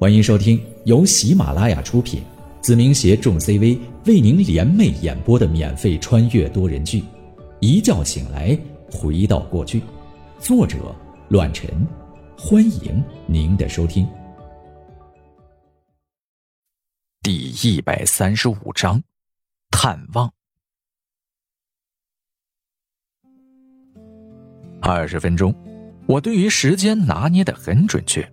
[0.00, 2.22] 欢迎收听由喜马拉雅出品，
[2.60, 3.76] 子明携众 CV
[4.06, 7.00] 为您联袂演播的免费穿越多人剧
[7.58, 8.56] 《一觉醒来
[8.92, 9.80] 回到过去》，
[10.38, 10.94] 作者：
[11.30, 11.68] 乱臣。
[12.38, 14.08] 欢迎您的收听。
[17.20, 19.02] 第一百三十五章，
[19.68, 20.32] 探望。
[24.80, 25.52] 二十分钟，
[26.06, 28.24] 我对于时间拿捏的很准确。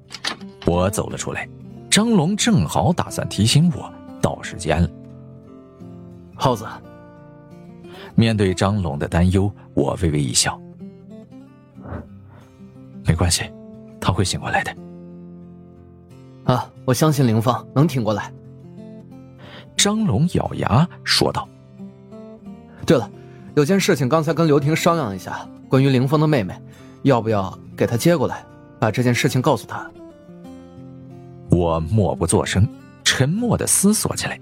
[0.67, 1.47] 我走了出来，
[1.95, 3.89] 张龙正好打算提醒我
[4.21, 4.89] 到时间了。
[6.35, 6.65] 耗子，
[8.15, 10.59] 面对张龙的担忧，我微微一笑，
[13.05, 13.49] 没关系，
[13.97, 14.75] 他会醒过来的。
[16.43, 18.29] 啊，我相信林芳能挺过来。
[19.77, 21.47] 张龙咬牙说道
[22.85, 23.09] ：“对了，
[23.55, 26.53] 有件事情刚才跟刘婷商量一下，关于凌风的妹妹，
[27.03, 28.43] 要不要给她接过来，
[28.81, 29.89] 把这件事情告诉他？”
[31.55, 32.67] 我默不作声，
[33.01, 34.37] 沉默的思索起来。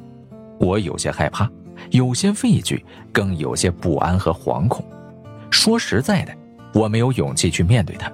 [0.59, 1.47] 我有些害怕，
[1.91, 4.83] 有些畏惧，更有些不安和惶恐。
[5.51, 6.35] 说实在的，
[6.73, 8.11] 我没有勇气去面对他，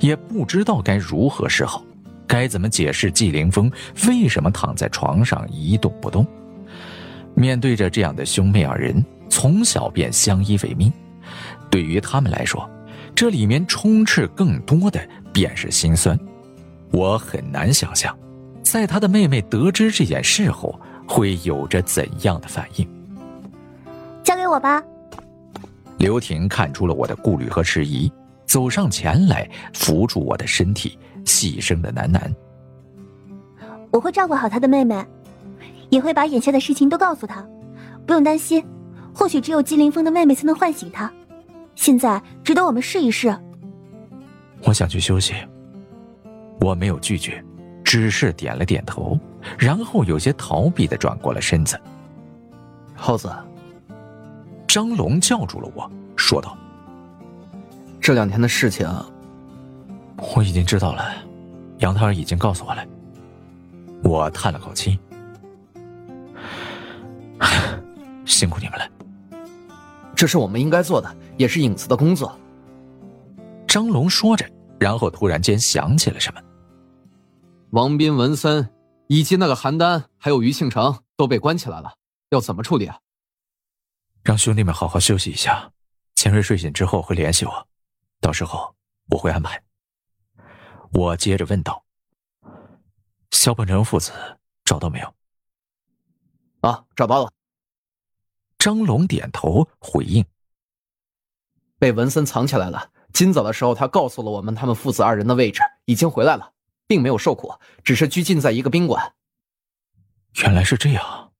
[0.00, 1.82] 也不知道该如何是好，
[2.26, 3.72] 该怎么解释季凌风
[4.06, 6.26] 为什么躺在床上一动不动。
[7.34, 10.92] 面对着这样的兄妹二人，从小便相依为命，
[11.70, 12.68] 对于他们来说，
[13.14, 15.00] 这里面充斥更多的
[15.32, 16.18] 便是心酸。
[16.90, 18.14] 我很难想象。
[18.72, 22.88] 在他的妹妹得知这件事后，会有着怎样的反应？
[24.24, 24.82] 交给我吧。
[25.98, 28.10] 刘婷看出了我的顾虑和迟疑，
[28.46, 32.18] 走上前来扶住我的身体，细声的喃喃
[33.92, 35.04] ：“我会照顾好他的妹妹，
[35.90, 37.46] 也会把眼下的事情都告诉他，
[38.06, 38.64] 不用担心。
[39.14, 41.12] 或许只有季凌风的妹妹才能唤醒他，
[41.74, 43.38] 现在值得我们试一试。”
[44.64, 45.34] 我想去休息。
[46.58, 47.44] 我没有拒绝。
[47.92, 49.20] 只是点了点头，
[49.58, 51.78] 然后有些逃避的转过了身子。
[52.94, 53.30] 耗子，
[54.66, 56.56] 张龙叫住了我，说道
[58.00, 58.88] ：“这两天的事情，
[60.34, 61.04] 我已经知道了，
[61.80, 62.82] 杨太儿已经告诉我了。”
[64.02, 64.98] 我叹了口气
[68.24, 68.88] ：“辛苦你们了，
[70.16, 72.34] 这是我们应该做的，也是影子的工作。”
[73.68, 74.48] 张龙说着，
[74.78, 76.40] 然后突然间想起了什么。
[77.72, 78.70] 王斌、文森，
[79.06, 81.94] 以及那个邯郸，还有于庆成都被关起来了，
[82.28, 83.00] 要怎么处理啊？
[84.22, 85.72] 让兄弟们好好休息一下，
[86.14, 87.68] 钱瑞睡醒之后会联系我，
[88.20, 88.74] 到时候
[89.08, 89.62] 我会安排。
[90.92, 91.82] 我接着问道
[93.32, 94.12] ：“肖鹏程父子
[94.66, 95.14] 找到没有？”
[96.60, 97.32] 啊，找到了。
[98.58, 100.22] 张龙点头回应
[101.80, 102.90] ：“被文森藏起来了。
[103.14, 106.52] 今早的时候，他告诉了我们他们父子二人的位置，已经回来了。”
[106.86, 109.12] 并没有受苦，只是拘禁在一个宾馆。
[110.42, 111.30] 原来是这样。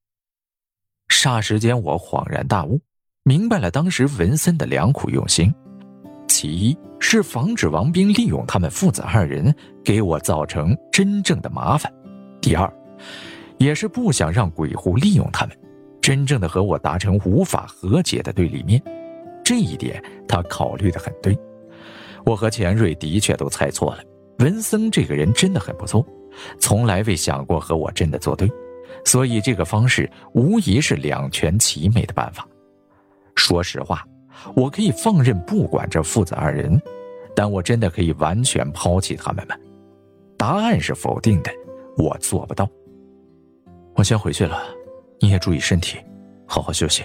[1.09, 2.81] 霎时间，我恍然大悟，
[3.23, 5.53] 明白了当时文森的良苦用心。
[6.29, 9.55] 其一是防止王兵利用他们父子二人
[9.85, 11.93] 给我造成真正的麻烦；
[12.41, 12.73] 第二，
[13.59, 15.57] 也是不想让鬼狐利用他们，
[16.01, 18.83] 真正的和我达成无法和解的对立面。
[19.45, 21.39] 这一点他考虑的很对，
[22.25, 24.03] 我和钱瑞的确都猜错了。
[24.43, 26.05] 文森这个人真的很不错，
[26.59, 28.51] 从来未想过和我真的作对，
[29.05, 32.45] 所以这个方式无疑是两全其美的办法。
[33.37, 34.05] 说实话，
[34.57, 36.77] 我可以放任不管这父子二人，
[37.37, 39.55] 但我真的可以完全抛弃他们吗？
[40.37, 41.53] 答案是否定的，
[41.97, 42.69] 我做不到。
[43.95, 44.61] 我先回去了，
[45.21, 45.99] 你也注意身体，
[46.47, 47.05] 好好休息。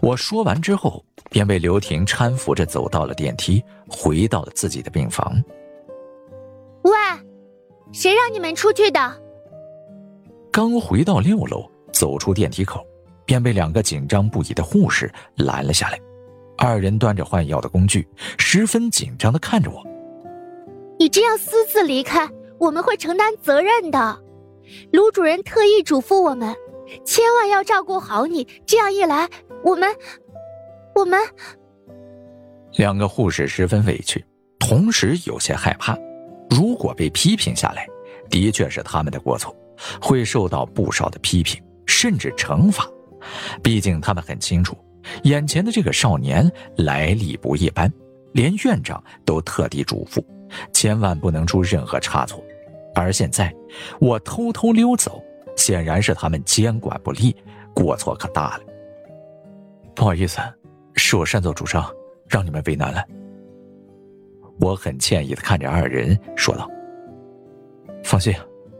[0.00, 5.36] 我说完之后，便被刘婷搀扶着走到了电梯，回到了自己的病房。
[6.84, 6.92] 喂，
[7.92, 9.00] 谁让你们出去的？
[10.52, 12.86] 刚回到六楼，走出电梯口，
[13.24, 15.98] 便被两个紧张不已的护士拦了下来。
[16.56, 18.06] 二人端着换药的工具，
[18.38, 19.82] 十分紧张的看着我。
[20.98, 22.28] 你这样私自离开，
[22.58, 24.22] 我们会承担责任的。
[24.92, 26.54] 卢主任特意嘱咐我们，
[27.04, 28.46] 千万要照顾好你。
[28.66, 29.28] 这样一来，
[29.64, 29.90] 我们，
[30.94, 31.18] 我们……
[32.76, 34.24] 两个护士十分委屈，
[34.58, 35.98] 同时有些害怕。
[36.54, 37.84] 如果被批评下来，
[38.30, 39.54] 的确是他们的过错，
[40.00, 42.88] 会受到不少的批评，甚至惩罚。
[43.60, 44.76] 毕竟他们很清楚，
[45.24, 47.92] 眼前的这个少年来历不一般，
[48.34, 50.24] 连院长都特地嘱咐，
[50.72, 52.40] 千万不能出任何差错。
[52.94, 53.52] 而现在
[53.98, 55.20] 我偷偷溜走，
[55.56, 57.34] 显然是他们监管不力，
[57.74, 58.60] 过错可大了。
[59.92, 60.38] 不好意思，
[60.94, 61.84] 是我擅作主张，
[62.28, 63.02] 让你们为难了。
[64.64, 66.66] 我很歉意的看着二人说道
[68.02, 68.34] ：“放心，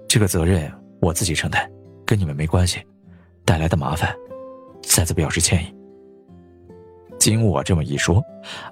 [0.09, 1.71] 这个责任我自己承担，
[2.07, 2.83] 跟你们没关系，
[3.45, 4.17] 带来的麻烦，
[4.83, 5.75] 再次表示歉意。
[7.19, 8.25] 经我这么一说，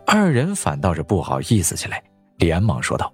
[0.07, 2.03] 二人反倒是不好意思起来，
[2.39, 3.13] 连忙说道：“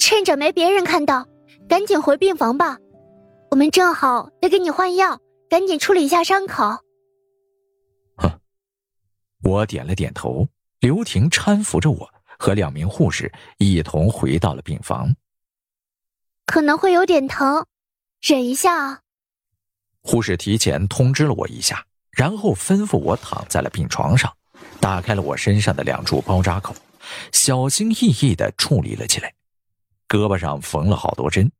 [0.00, 1.24] 趁着没别人看到，
[1.68, 2.76] 赶紧回病房吧，
[3.52, 6.64] 我们正好得给你换药，赶紧处理一下伤口。”
[8.18, 8.28] 哼，
[9.44, 10.48] 我点了点头。
[10.80, 12.06] 刘婷搀扶着我
[12.38, 15.14] 和两名护士一同回到了病房。
[16.46, 17.66] 可能会有点疼，
[18.20, 19.00] 忍一下啊。
[20.02, 24.30] 护士提前通知了我一下，然后吩咐我躺在了病床上，
[24.78, 26.74] 打开了我身上的两处包扎口，
[27.32, 29.32] 小心翼翼的处理了起来。
[30.06, 31.50] 胳膊上缝了好多针，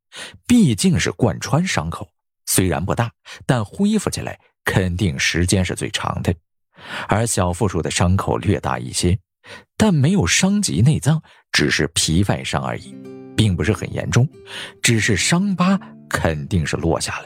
[0.45, 2.07] 毕竟是贯穿伤口，
[2.45, 3.11] 虽然不大，
[3.47, 6.33] 但恢复起来肯定时间是最长的。
[7.07, 9.17] 而小腹处的伤口略大一些，
[9.77, 11.21] 但没有伤及内脏，
[11.51, 12.95] 只是皮外伤而已，
[13.35, 14.27] 并不是很严重，
[14.81, 17.25] 只是伤疤肯定是落下了。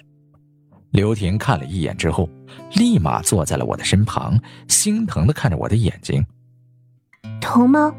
[0.91, 2.27] 刘婷看了一眼之后，
[2.73, 6.25] 立马坐在了我的身旁，心疼的看着我的眼睛。
[7.39, 7.93] 疼吗？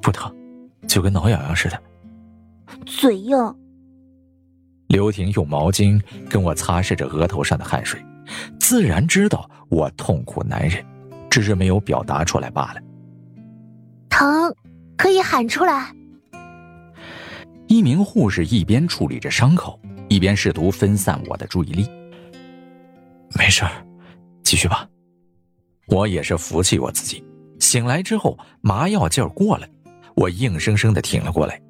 [0.00, 0.32] 不疼，
[0.86, 1.82] 就跟挠痒痒似的。
[2.86, 3.36] 嘴硬。
[4.88, 8.00] 刘婷用毛巾跟我擦拭着额头上的汗水。
[8.60, 10.84] 自然知道我痛苦难忍，
[11.34, 12.80] 只是没有表达出来罢了。
[14.08, 14.54] 疼，
[14.96, 15.92] 可以喊出来。
[17.66, 19.76] 一名护士一边处理着伤口，
[20.08, 21.90] 一边试图分散我的注意力。
[23.36, 23.64] 没事
[24.44, 24.88] 继续吧。
[25.88, 27.24] 我也是服气我自己。
[27.58, 29.66] 醒来之后，麻药劲儿过了，
[30.14, 31.60] 我硬生生的挺了过来，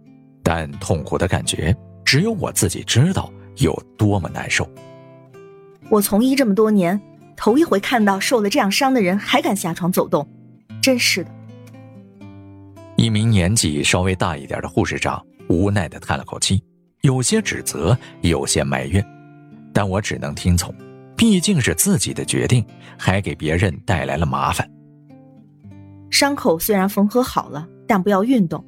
[0.42, 1.74] 但痛苦的感觉
[2.04, 4.68] 只有我自己知道有多么难受。
[5.88, 7.00] 我从医这么多年，
[7.36, 10.28] 头一回看到受了这样伤的人还敢下床走动，
[10.82, 11.30] 真是的。
[12.96, 16.62] 一名年纪稍微大一点的护士长无奈的叹了口气，
[17.02, 19.04] 有些指责，有些埋怨，
[19.72, 20.74] 但我只能听从，
[21.16, 22.64] 毕竟是自己的决定，
[22.98, 24.70] 还给别人带来了麻烦。
[26.10, 28.64] 伤口虽然缝合好了，但不要运动。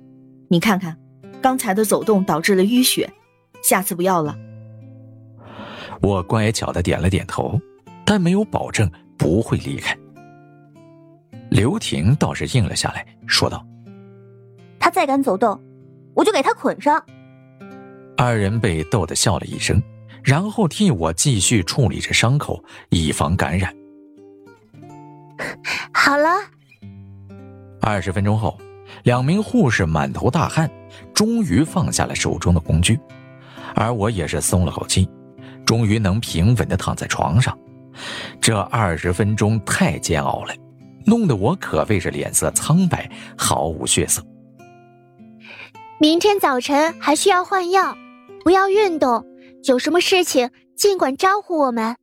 [0.48, 0.96] 你看看，
[1.40, 3.08] 刚才的走动导致了淤血，
[3.62, 4.36] 下次不要了。
[6.02, 7.58] 我乖巧的点了点头，
[8.06, 9.94] 但没有保证不会离开。
[11.50, 13.66] 刘婷倒是应了下来，说道
[14.78, 15.60] ：“他再敢走动，
[16.14, 17.04] 我就给他捆上。”
[18.16, 19.82] 二人被逗得笑了一声，
[20.22, 23.74] 然后替我继续处理着伤口，以防感染。
[25.92, 26.28] 好了。
[27.80, 28.58] 二十分钟后，
[29.04, 30.70] 两名护士满头大汗，
[31.12, 32.98] 终于放下了手中的工具，
[33.74, 35.08] 而我也是松了口气。
[35.64, 37.56] 终于能平稳的躺在床上，
[38.40, 40.54] 这二十分钟太煎熬了，
[41.04, 44.22] 弄得我可谓是脸色苍白，毫无血色。
[45.98, 47.96] 明天早晨还需要换药，
[48.44, 49.24] 不要运动，
[49.64, 51.96] 有什么事情尽管招呼我们。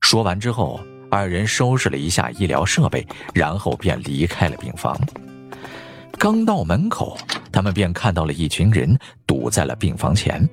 [0.00, 0.80] 说完之后，
[1.10, 4.98] 二人收拾了一下医疗设备，然后便离开了病房。
[6.18, 7.16] 刚到门口，
[7.52, 10.48] 他们便看到了一群人堵在了病房前。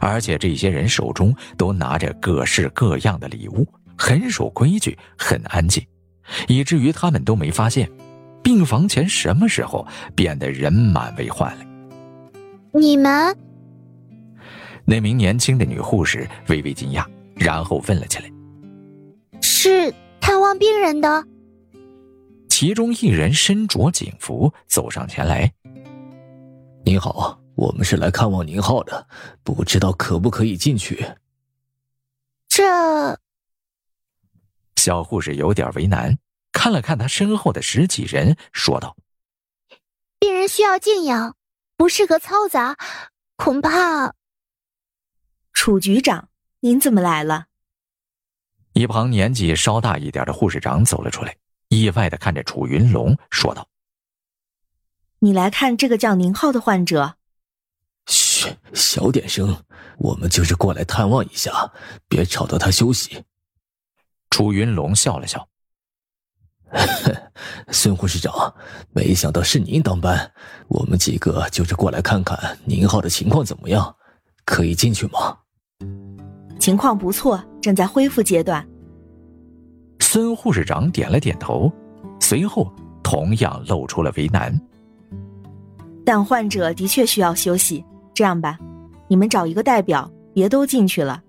[0.00, 3.66] 而且这些人手中都拿着各式各样的礼物，
[3.96, 5.84] 很守规矩，很安静，
[6.48, 7.90] 以至于他们都没发现，
[8.42, 11.64] 病房前什么时候变得人满为患了。
[12.72, 13.36] 你们？
[14.84, 17.04] 那名年轻的女护士微微惊讶，
[17.36, 18.30] 然后问了起来
[19.40, 21.24] ：“是探望病人的？”
[22.50, 25.52] 其中一人身着警服走上前来
[26.84, 29.06] ：“你好。”我们是来看望宁浩的，
[29.42, 31.14] 不知道可不可以进去？
[32.48, 33.18] 这
[34.76, 36.18] 小护士有点为难，
[36.52, 38.96] 看了看他身后的十几人，说道
[40.18, 41.36] ：“病人需要静养，
[41.76, 42.76] 不适合嘈杂，
[43.36, 44.14] 恐怕……”
[45.54, 46.28] 楚局长，
[46.60, 47.46] 您怎么来了？
[48.72, 51.36] 一旁年纪稍大一点的护士长走了出来，
[51.68, 53.68] 意外的看着楚云龙，说道
[55.20, 57.16] ：“你来看这个叫宁浩的患者。”
[58.34, 59.56] 嘘，小点声，
[59.96, 61.70] 我们就是过来探望一下，
[62.08, 63.22] 别吵到他休息。
[64.30, 65.46] 楚云龙笑了笑
[67.70, 68.52] ：“孙护士长，
[68.90, 70.32] 没想到是您当班，
[70.66, 73.94] 我们几个就是过来看看宁浩的情况怎么样，
[74.44, 75.38] 可以进去吗？”
[76.58, 78.66] 情况不错，正在恢复阶段。
[80.00, 81.72] 孙护士长点了点头，
[82.20, 82.68] 随后
[83.00, 84.60] 同样露出了为难
[86.04, 88.58] ：“但患者的确需要休息。”这样吧，
[89.08, 91.20] 你们找一个代表，别都进去了。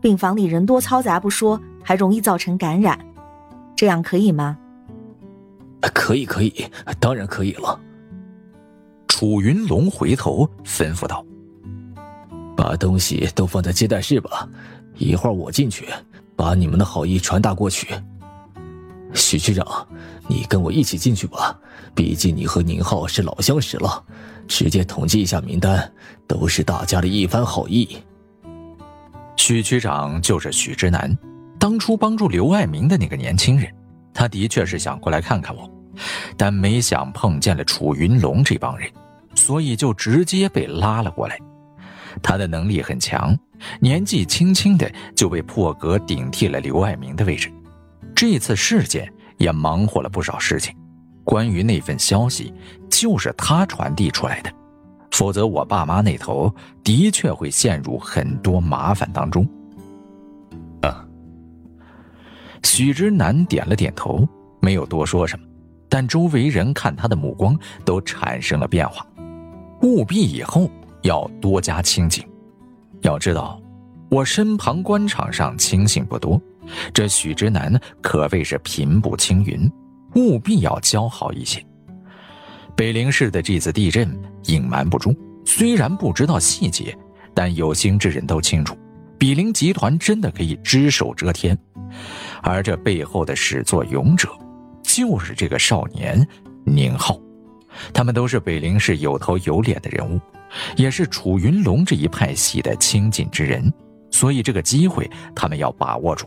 [0.00, 2.98] 病房里人多嘈杂不说，还容易造成感染，
[3.76, 4.56] 这样可以吗？
[5.94, 6.52] 可以，可以，
[6.98, 7.78] 当然可以了。
[9.08, 11.24] 楚云龙回头吩咐道
[12.56, 14.48] ：“把东西都放在接待室吧，
[14.96, 15.86] 一会儿我进去，
[16.34, 17.88] 把你们的好意传达过去。”
[19.16, 19.66] 许区长，
[20.28, 21.58] 你跟我一起进去吧，
[21.94, 24.04] 毕竟你和宁浩是老相识了，
[24.46, 25.90] 直接统计一下名单，
[26.26, 27.98] 都是大家的一番好意。
[29.36, 31.16] 许区长就是许之南，
[31.58, 33.72] 当初帮助刘爱民的那个年轻人，
[34.12, 35.70] 他的确是想过来看看我，
[36.36, 38.90] 但没想碰见了楚云龙这帮人，
[39.34, 41.38] 所以就直接被拉了过来。
[42.22, 43.38] 他的能力很强，
[43.78, 47.52] 年纪轻轻的就被破格顶替了刘爱民的位置。
[48.16, 50.74] 这次事件也忙活了不少事情，
[51.22, 52.50] 关于那份消息，
[52.88, 54.50] 就是他传递出来的，
[55.10, 56.50] 否则我爸妈那头
[56.82, 59.46] 的确会陷入很多麻烦当中。
[60.80, 61.06] 啊，
[62.62, 64.26] 许之南点了点头，
[64.60, 65.46] 没有多说什么，
[65.86, 67.54] 但周围人看他的目光
[67.84, 69.06] 都产生了变化，
[69.82, 70.70] 务必以后
[71.02, 72.26] 要多加清醒。
[73.02, 73.60] 要知道，
[74.10, 76.40] 我身旁官场上清醒不多。
[76.92, 79.70] 这许之南可谓是平步青云，
[80.14, 81.64] 务必要交好一些。
[82.74, 84.08] 北陵市的这次地震
[84.44, 86.96] 隐瞒不住，虽然不知道细节，
[87.34, 88.76] 但有心之人都清楚，
[89.18, 91.56] 比邻集团真的可以只手遮天，
[92.42, 94.28] 而这背后的始作俑者，
[94.82, 96.26] 就是这个少年
[96.64, 97.18] 宁浩。
[97.92, 100.20] 他们都是北陵市有头有脸的人物，
[100.76, 103.72] 也是楚云龙这一派系的亲近之人，
[104.10, 106.26] 所以这个机会他们要把握住。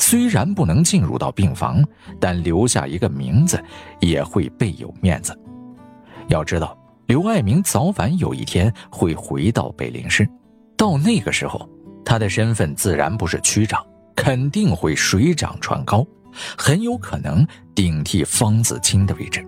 [0.00, 1.84] 虽然不能进入到病房，
[2.18, 3.62] 但留下一个名字
[4.00, 5.38] 也会倍有面子。
[6.28, 6.76] 要知道，
[7.06, 10.28] 刘爱民早晚有一天会回到北陵市，
[10.76, 11.68] 到那个时候，
[12.04, 13.84] 他的身份自然不是区长，
[14.16, 16.04] 肯定会水涨船高，
[16.56, 19.46] 很有可能顶替方子清的位置。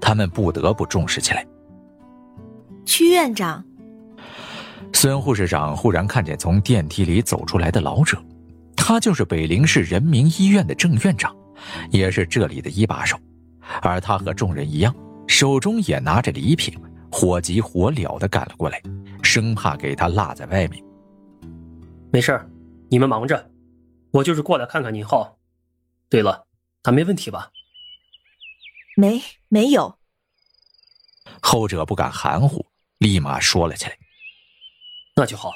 [0.00, 1.46] 他们不得不重视起来。
[2.86, 3.62] 区院长，
[4.94, 8.16] 孙护士长忽然看见从电梯里走出来的老者。
[8.90, 11.32] 他就是北陵市人民医院的郑院长，
[11.92, 13.16] 也是这里的一把手，
[13.82, 14.92] 而他和众人一样，
[15.28, 16.76] 手中也拿着礼品，
[17.08, 18.82] 火急火燎的赶了过来，
[19.22, 20.84] 生怕给他落在外面。
[22.10, 22.44] 没事
[22.88, 23.48] 你们忙着，
[24.10, 25.38] 我就是过来看看宁浩。
[26.08, 26.48] 对了，
[26.82, 27.48] 他没问题吧？
[28.96, 29.96] 没，没有。
[31.40, 32.66] 后者不敢含糊，
[32.98, 33.96] 立马说了起来。
[35.14, 35.52] 那就好。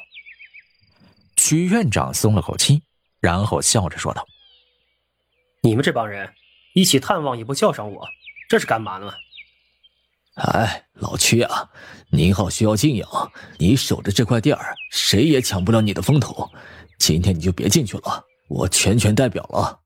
[1.34, 2.80] 曲院长松了口气。
[3.24, 4.22] 然后笑着说道
[5.64, 6.30] ：“你们这帮人
[6.74, 8.06] 一起探望也不叫上我，
[8.50, 9.10] 这是干嘛呢
[10.36, 11.70] ？”“哎，老屈啊，
[12.10, 13.08] 宁浩需要静养，
[13.56, 16.50] 你守着这块地儿，谁也抢不了你的风头。
[16.98, 19.80] 今天你就别进去了，我全权代表了。”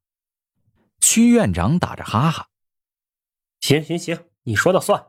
[1.00, 2.48] 屈院长打着哈哈
[3.62, 5.00] ：“行行行，你说了算。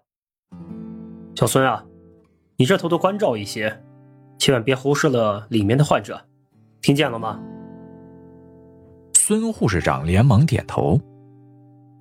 [1.35, 1.83] 小孙啊，
[2.57, 3.83] 你这头多关照一些，
[4.37, 6.23] 千万别忽视了里面的患者，
[6.79, 7.39] 听见了吗？”
[9.29, 10.99] 孙护士长连忙点头：“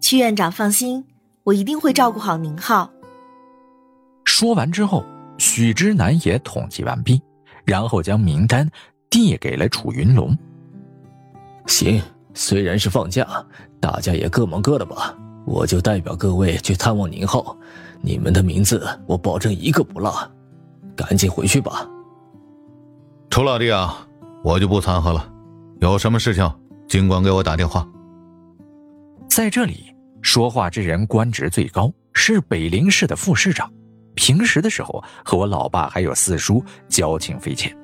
[0.01, 1.05] 曲院长放心，
[1.45, 2.91] 我一定会照顾好宁浩。”
[4.25, 5.05] 说完之后，
[5.37, 7.21] 许之南也统计完毕，
[7.67, 8.67] 然后将名单
[9.11, 10.35] 递给了楚云龙。
[11.67, 12.01] 行，
[12.33, 13.27] 虽然是放假，
[13.79, 15.15] 大家也各忙各的吧。
[15.45, 17.55] 我就代表各位去探望宁浩，
[18.01, 20.15] 你们的名字我保证一个不落。
[20.97, 21.87] 赶紧回去吧。
[23.29, 24.09] 楚老弟啊，
[24.43, 25.31] 我就不掺和了，
[25.83, 26.51] 有什么事情？
[26.89, 27.87] 尽管给我打电话。
[29.29, 33.71] 在这里说话之人官职最高，是北陵市的副市长。
[34.15, 37.77] 平时的时候和我老爸还有四叔交情匪浅，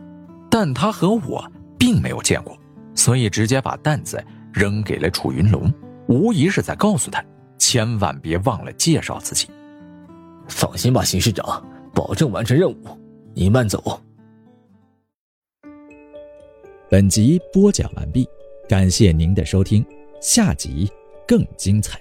[0.50, 2.58] 但他和我并没有见过，
[2.94, 5.72] 所以直接把担子扔给了楚云龙，
[6.08, 7.24] 无疑是在告诉他，
[7.56, 9.48] 千万别忘了介绍自己。
[10.48, 12.76] 放心吧，邢市长，保证完成任务。
[13.32, 14.00] 你慢走。
[16.90, 18.28] 本集播讲完毕。
[18.68, 19.84] 感谢您的收听，
[20.20, 20.90] 下集
[21.26, 22.00] 更精彩。